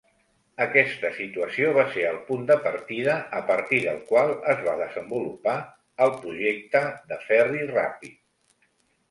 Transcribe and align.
Aquesta 0.63 1.09
situació 1.17 1.67
va 1.75 1.83
ser 1.97 2.05
el 2.11 2.17
punt 2.29 2.47
de 2.51 2.55
partida 2.63 3.17
a 3.41 3.41
partir 3.51 3.83
del 3.83 4.01
qual 4.09 4.33
es 4.55 4.65
va 4.69 4.75
desenvolupar 4.81 5.55
el 6.07 6.17
projecte 6.25 6.83
de 7.13 7.21
ferri 7.29 7.63
ràpid. 7.77 8.19